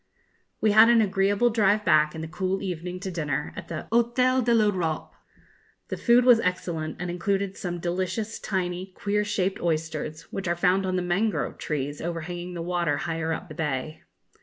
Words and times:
We 0.61 0.71
had 0.71 0.89
an 0.89 0.99
agreeable 0.99 1.51
drive 1.51 1.85
back 1.85 2.15
in 2.15 2.21
the 2.21 2.27
cool 2.27 2.63
evening 2.63 2.99
to 3.01 3.11
dinner 3.11 3.53
at 3.55 3.67
the 3.67 3.87
Hôtel 3.91 4.43
de 4.43 4.51
l'Europe. 4.51 5.13
The 5.89 5.95
food 5.97 6.25
was 6.25 6.39
excellent, 6.39 6.95
and 6.99 7.11
included 7.11 7.55
some 7.55 7.77
delicious 7.79 8.39
tiny 8.39 8.87
queer 8.97 9.23
shaped 9.23 9.61
oysters, 9.61 10.23
which 10.31 10.47
are 10.47 10.55
found 10.55 10.87
on 10.87 10.95
the 10.95 11.03
mangrove 11.03 11.59
trees, 11.59 12.01
overhanging 12.01 12.55
the 12.55 12.63
water 12.63 12.97
higher 12.97 13.31
up 13.31 13.47
the 13.47 13.53
bay. 13.53 14.01